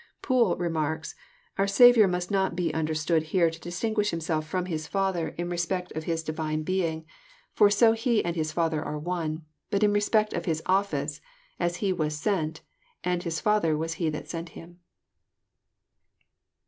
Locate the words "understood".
2.73-3.21